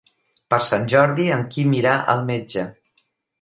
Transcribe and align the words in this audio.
Per 0.53 0.57
Sant 0.69 0.87
Jordi 0.93 1.27
en 1.35 1.43
Quim 1.51 1.75
irà 1.81 1.93
al 2.15 2.25
metge. 2.31 2.65